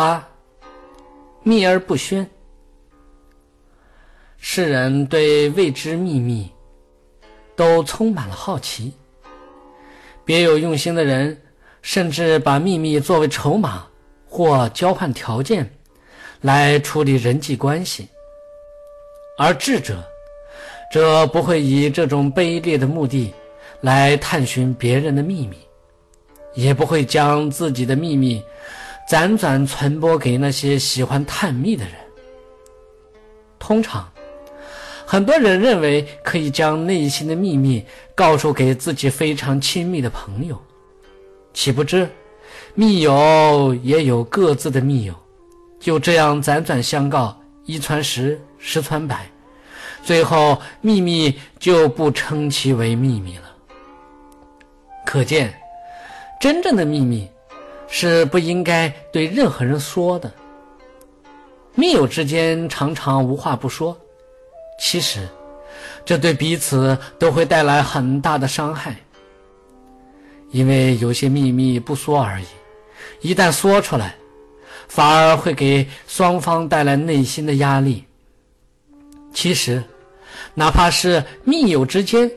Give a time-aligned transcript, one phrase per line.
[0.00, 0.26] 八，
[1.42, 2.26] 秘而不宣。
[4.38, 6.50] 世人对未知秘密
[7.54, 8.94] 都充满了好奇，
[10.24, 11.38] 别有用心的人
[11.82, 13.86] 甚至把秘密作为筹码
[14.26, 15.70] 或交换条件
[16.40, 18.08] 来处理人际关系，
[19.36, 20.02] 而智者
[20.90, 23.34] 则不会以这种卑劣的目的
[23.82, 25.58] 来探寻别人的秘密，
[26.54, 28.42] 也不会将自己的秘密
[29.10, 31.94] 辗转传播给那些喜欢探秘的人。
[33.58, 34.08] 通常。
[35.04, 37.84] 很多人认为可以将内心的秘密
[38.14, 40.56] 告诉给自己非常亲密的朋友，
[41.52, 42.08] 岂不知
[42.74, 45.14] 密友也有各自的密友，
[45.80, 49.28] 就这样辗转相告，一传十，十传百，
[50.04, 53.50] 最后秘密就不称其为秘密了。
[55.04, 55.52] 可见，
[56.40, 57.28] 真正的秘密
[57.90, 60.32] 是不应该对任何人说的。
[61.74, 63.96] 密友之间常常无话不说。
[64.78, 65.28] 其实，
[66.04, 68.96] 这对彼此都会带来很大的伤害，
[70.50, 72.46] 因为有些秘密不说而已，
[73.20, 74.14] 一旦说出来，
[74.88, 78.04] 反而会给双方带来内心的压力。
[79.34, 79.82] 其实，
[80.54, 82.30] 哪怕是密友之间，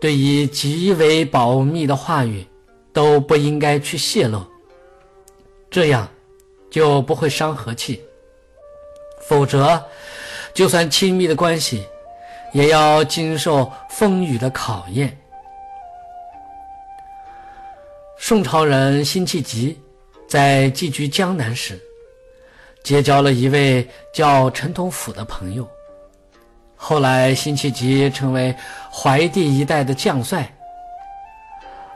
[0.00, 2.44] 对于极为保密的话语，
[2.92, 4.44] 都不应该去泄露，
[5.70, 6.08] 这样
[6.70, 8.02] 就不会伤和气，
[9.20, 9.82] 否则。
[10.52, 11.86] 就算亲密的关系，
[12.52, 15.16] 也要经受风雨的考验。
[18.18, 19.80] 宋朝人辛弃疾
[20.28, 21.80] 在寄居江南时，
[22.82, 25.66] 结交了一位叫陈同甫的朋友。
[26.74, 28.52] 后来，辛弃疾成为
[28.90, 30.52] 淮地一带的将帅，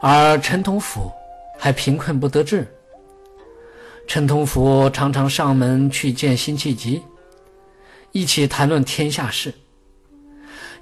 [0.00, 1.11] 而陈同甫
[1.59, 2.72] 还贫困不得志。
[4.06, 7.02] 陈同甫常常上门去见辛弃疾。
[8.12, 9.53] 一起谈论天下事。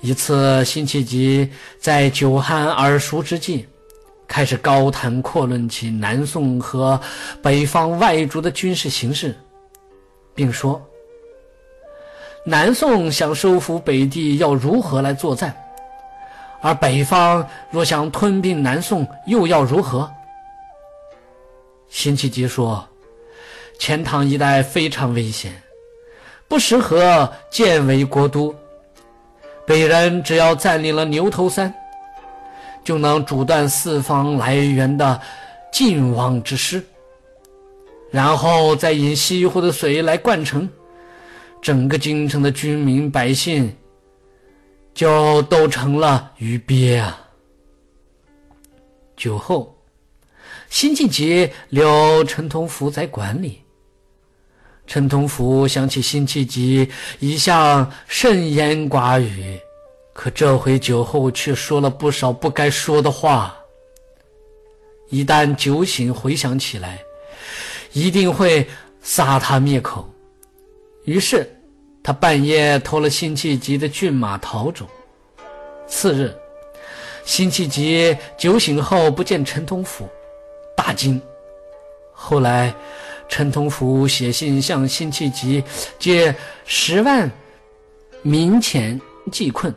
[0.01, 3.67] 一次，辛弃疾在酒酣耳熟之际，
[4.27, 7.01] 开始高谈阔论起南宋和
[7.41, 9.35] 北方外族的军事形势，
[10.35, 10.85] 并说
[12.45, 15.57] ：“南宋想收复北地，要如何来作战？
[16.61, 20.11] 而北方若想吞并南宋，又要如何？”
[21.89, 22.85] 辛弃疾说
[23.83, 25.61] ：“钱塘一带非常危险。”
[26.47, 28.55] 不适合建为国都。
[29.67, 31.75] 北人只要占领了牛头山，
[32.85, 35.21] 就能阻断四方来源的
[35.73, 36.81] 晋王之师，
[38.11, 40.69] 然后再引西湖的水来灌城，
[41.61, 43.75] 整个京城的军民百姓
[44.95, 47.19] 就都成了鱼鳖啊！
[49.17, 49.75] 酒后，
[50.69, 53.59] 辛弃疾留陈同甫在馆里。
[54.85, 56.87] 陈同甫想起辛弃疾
[57.19, 59.59] 一向慎言寡语，
[60.13, 63.57] 可这回酒后却说了不少不该说的话。
[65.09, 66.99] 一旦酒醒回想起来，
[67.93, 68.67] 一定会
[69.03, 70.07] 杀他灭口。
[71.05, 71.49] 于是，
[72.03, 74.87] 他半夜偷了辛弃疾的骏马逃走。
[75.87, 76.37] 次日，
[77.25, 80.07] 辛弃疾酒醒后不见陈同甫，
[80.77, 81.19] 大惊。
[82.13, 82.75] 后来。
[83.33, 85.65] 陈同甫写信向辛弃疾
[85.99, 86.35] 借
[86.67, 87.31] 十万
[88.23, 89.01] 冥钱
[89.33, 89.75] 济困，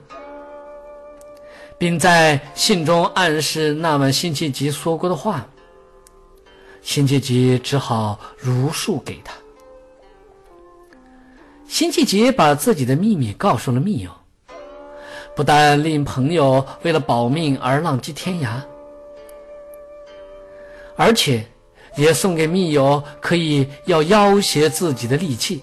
[1.78, 5.48] 并在信中暗示那晚辛弃疾说过的话。
[6.82, 9.34] 辛弃疾只好如数给他。
[11.66, 14.12] 辛弃疾把自己的秘密告诉了密友，
[15.34, 18.60] 不但令朋友为了保命而浪迹天涯，
[20.98, 21.42] 而且。
[21.96, 25.62] 也送给密友，可以要要挟自己的利器，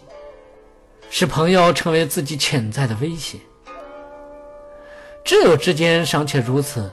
[1.10, 3.38] 使朋友成为自己潜在的威胁。
[5.24, 6.90] 挚友之间尚且如此，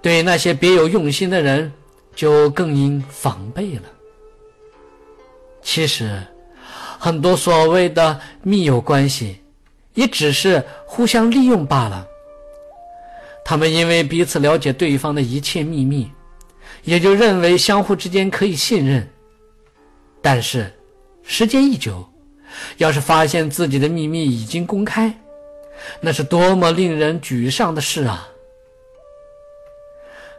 [0.00, 1.72] 对那些别有用心的人，
[2.14, 3.82] 就更应防备了。
[5.62, 6.22] 其实，
[6.98, 9.40] 很多所谓的密友关系，
[9.94, 12.06] 也只是互相利用罢了。
[13.44, 16.10] 他们因为彼此了解对方的一切秘密。
[16.84, 19.08] 也就认为相互之间可以信任，
[20.20, 20.70] 但是
[21.22, 22.06] 时间一久，
[22.76, 25.12] 要是发现自己的秘密已经公开，
[26.00, 28.28] 那是多么令人沮丧的事啊！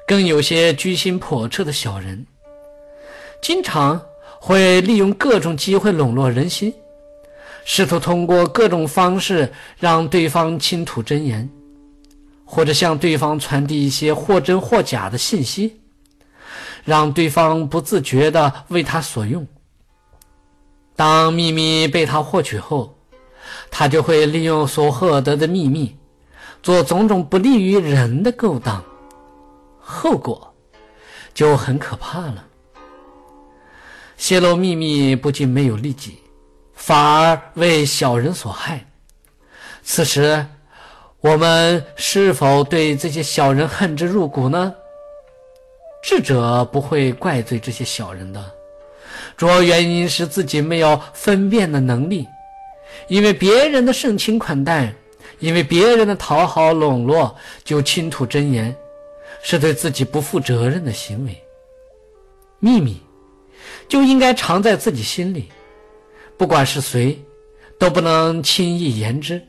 [0.07, 2.25] 更有些居心叵测的小人，
[3.41, 3.99] 经常
[4.39, 6.71] 会利用各种机会笼络人心，
[7.63, 11.49] 试图通过各种方式让对方倾吐真言，
[12.45, 15.81] 或者向对方传递一些或真或假的信息。
[16.85, 19.45] 让对方不自觉地为他所用，
[20.95, 22.95] 当秘密被他获取后，
[23.71, 25.97] 他就会利用所获得的秘密，
[26.61, 28.83] 做种种不利于人的勾当，
[29.79, 30.53] 后果
[31.33, 32.45] 就很可怕了。
[34.15, 36.19] 泄露秘密不仅没有利己，
[36.73, 38.85] 反而为小人所害。
[39.83, 40.45] 此时，
[41.19, 44.73] 我们是否对这些小人恨之入骨呢？
[46.07, 48.39] 智者不会怪罪这些小人的，
[49.35, 52.27] 主要原因是自己没有分辨的能力。
[53.07, 54.93] 因为别人的盛情款待，
[55.39, 58.73] 因为别人的讨好笼络，就倾吐真言，
[59.41, 61.35] 是对自己不负责任的行为。
[62.59, 63.01] 秘密
[63.87, 65.49] 就应该藏在自己心里，
[66.37, 67.19] 不管是谁，
[67.79, 69.41] 都不能轻易言之。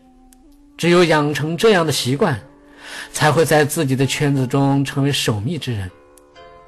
[0.79, 2.41] 只有养成这样的习惯，
[3.13, 5.91] 才会在自己的圈子中成为守密之人。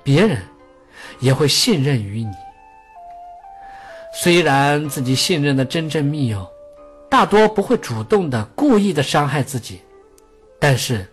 [0.03, 0.39] 别人
[1.21, 2.31] 也会信任于你。
[4.15, 6.49] 虽然自己信任的真正密友
[7.09, 9.81] 大多不会主动的、故意的伤害自己，
[10.59, 11.07] 但是，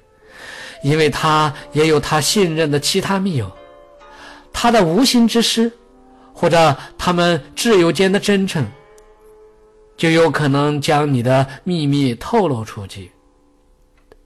[0.82, 3.52] 因为他也有他信任的其他密友，
[4.52, 5.72] 他的无心之失，
[6.34, 8.66] 或者他们挚友间的真诚，
[9.96, 13.12] 就有可能将你的秘密透露出去。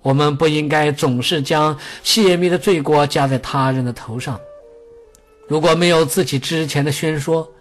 [0.01, 4.39] 我们不应该总是将泄密的罪过加在他人的头上。
[5.49, 7.51] 如果没有自己之前的宣说，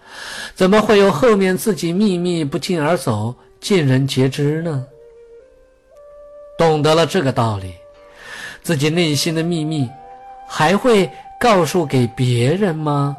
[0.55, 4.85] 怎么会有后面自己秘密不胫而走、尽人皆知呢？
[6.58, 7.73] 懂得了这个道理，
[8.62, 9.88] 自己内心的秘密
[10.46, 13.17] 还会告诉给别人吗？